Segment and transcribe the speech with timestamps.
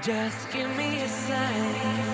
[0.00, 2.08] Just give me a sign.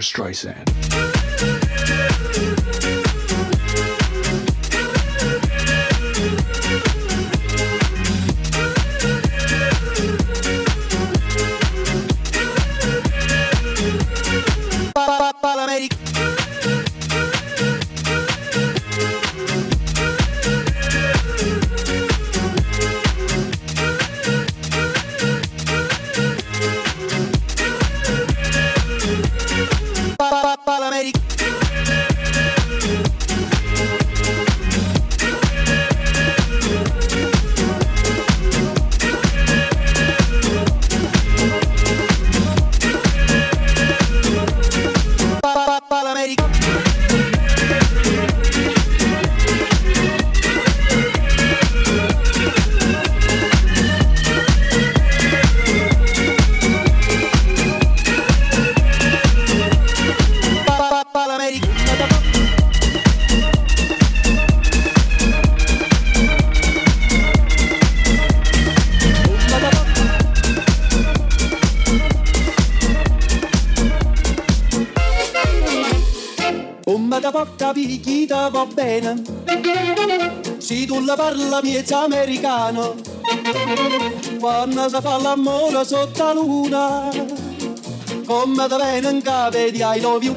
[0.00, 0.68] Streisand.
[77.72, 79.22] Picchita va bene.
[80.58, 82.94] Se tu la parla miezza americano.
[84.38, 87.10] Quando si fa l'amore sotto la luna
[88.26, 90.34] Come da bene in cave di I love you.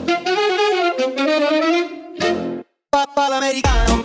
[2.90, 4.01] Papà l'americano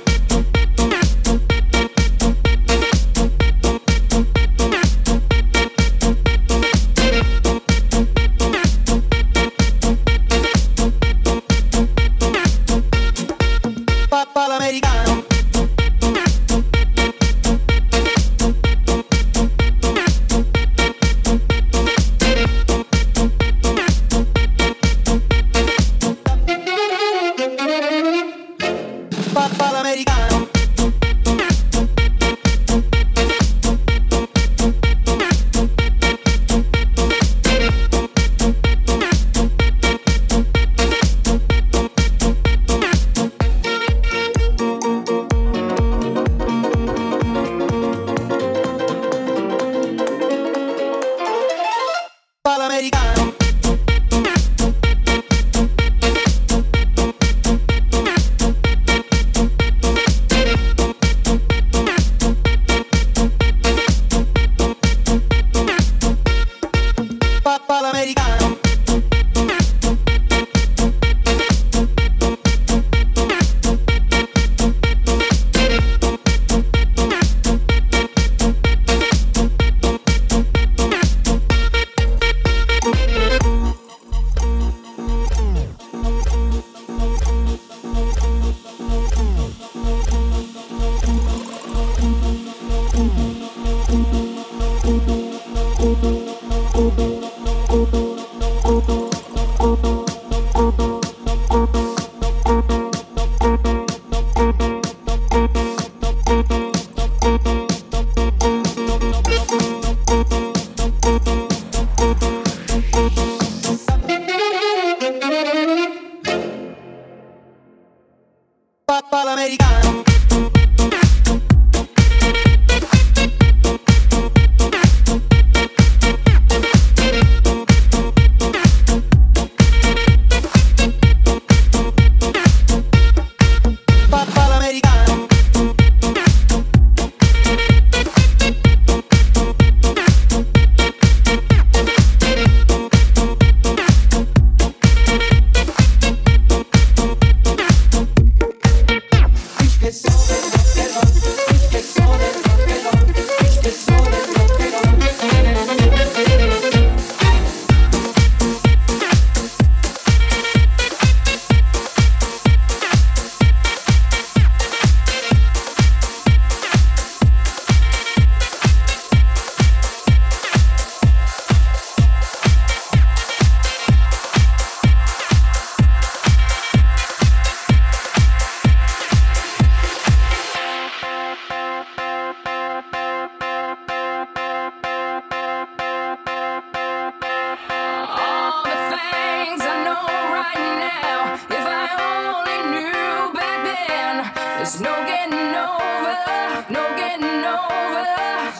[196.70, 198.06] no getting over,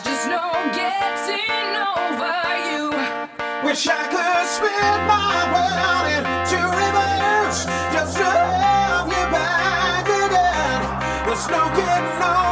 [0.03, 0.43] just no
[0.73, 2.35] getting over
[2.69, 2.83] you.
[3.65, 10.81] Wish I could spin my world into reverse, just to have you back again.
[11.25, 12.47] There's no getting over,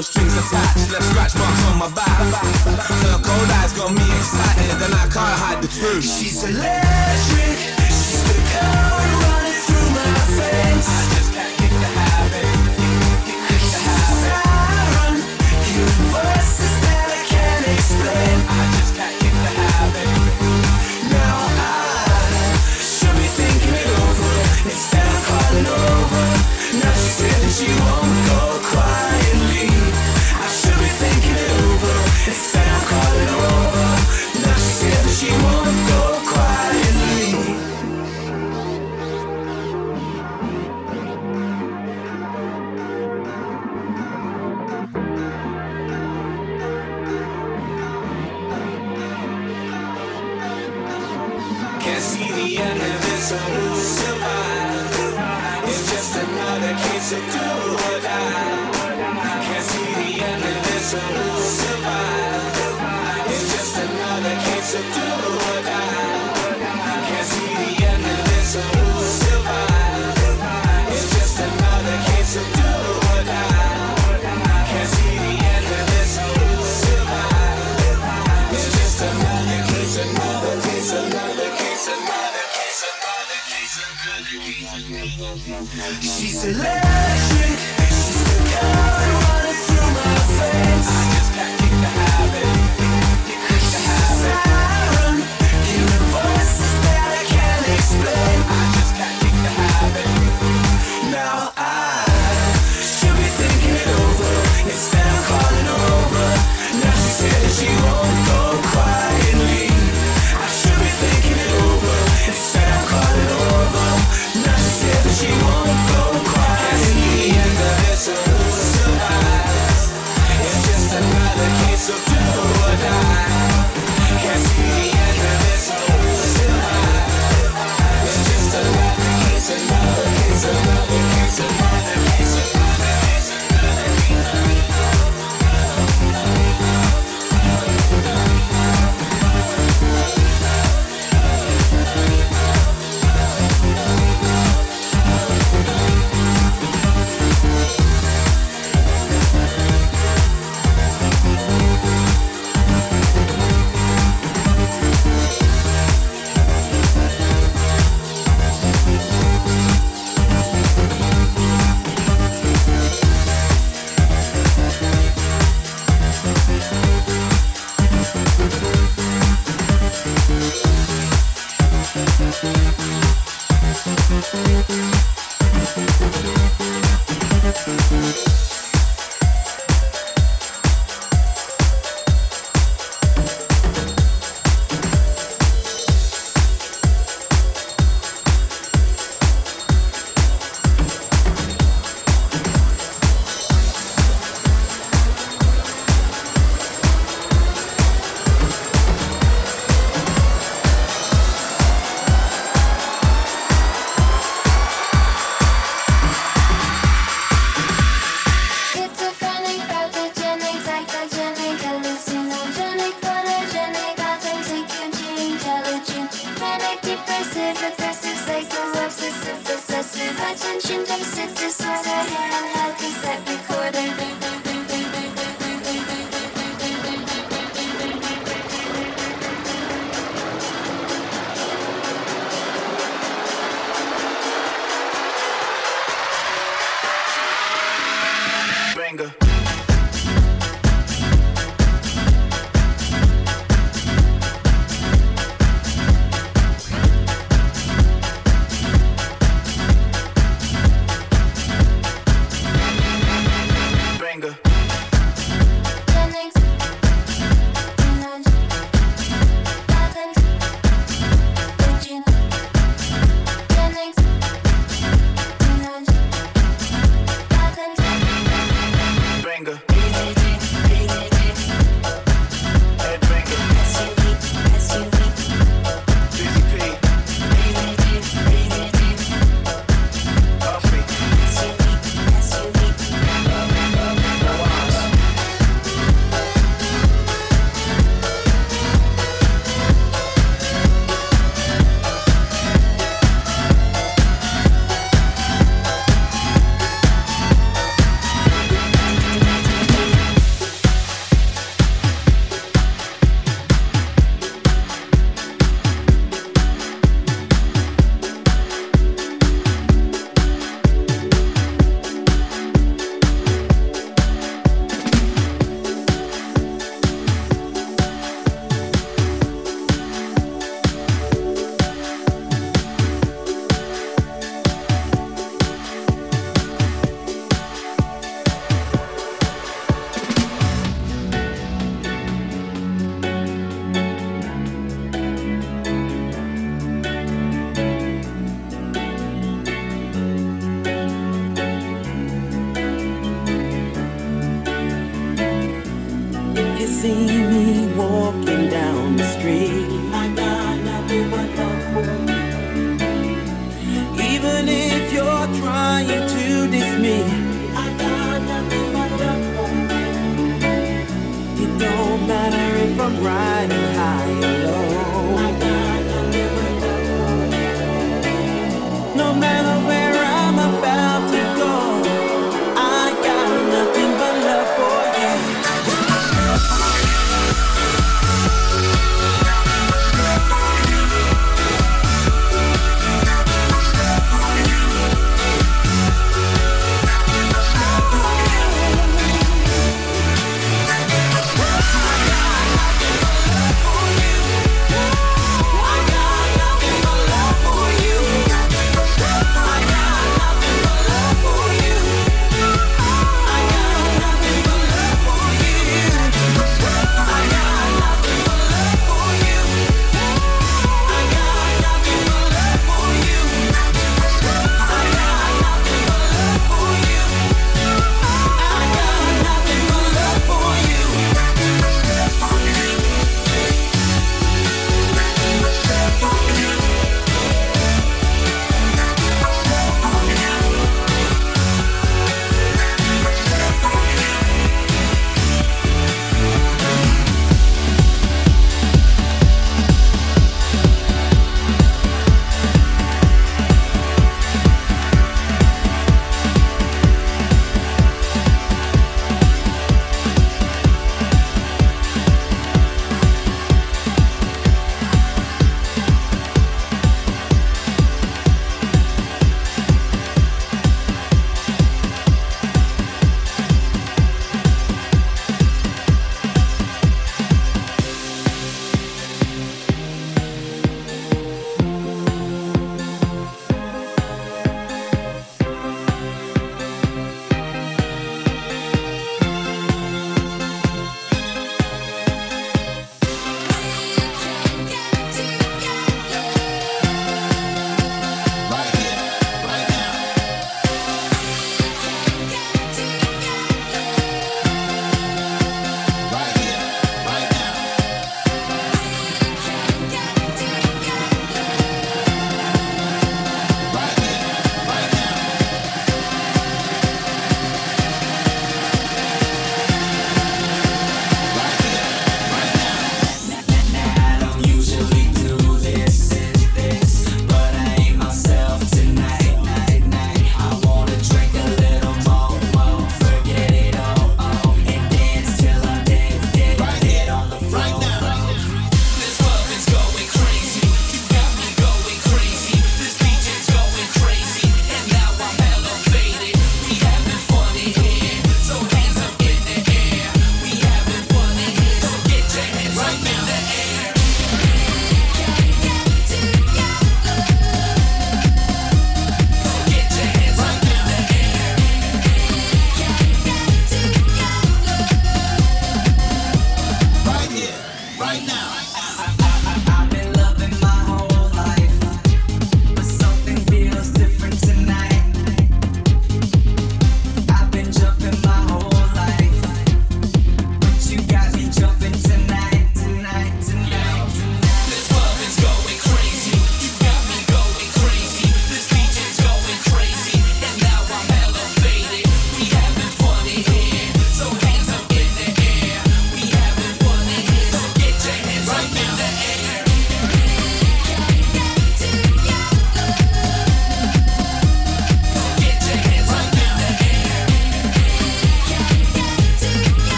[0.00, 0.90] no strings attached.
[0.90, 2.08] Left scratch marks on my back.
[2.08, 6.04] Her cold eyes got me excited, and I can't hide the truth.
[6.04, 7.09] She's a lady.